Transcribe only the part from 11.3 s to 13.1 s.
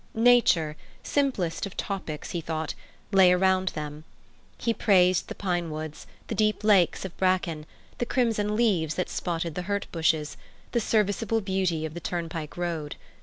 beauty of the turnpike road.